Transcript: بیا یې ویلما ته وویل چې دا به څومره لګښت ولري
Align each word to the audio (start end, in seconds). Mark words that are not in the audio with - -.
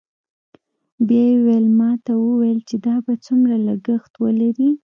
بیا 1.07 1.23
یې 1.29 1.35
ویلما 1.45 1.91
ته 2.05 2.11
وویل 2.21 2.59
چې 2.69 2.75
دا 2.85 2.95
به 3.05 3.13
څومره 3.25 3.55
لګښت 3.67 4.13
ولري 4.23 4.69